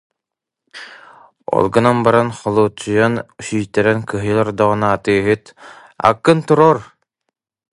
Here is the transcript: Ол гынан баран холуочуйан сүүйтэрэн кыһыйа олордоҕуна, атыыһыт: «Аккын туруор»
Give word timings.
Ол 1.55 1.65
гынан 1.73 1.97
баран 2.05 2.29
холуочуйан 2.37 3.13
сүүйтэрэн 3.45 3.99
кыһыйа 4.09 4.35
олордоҕуна, 4.41 4.87
атыыһыт: 4.95 5.43
«Аккын 6.09 6.39
туруор» 6.47 6.77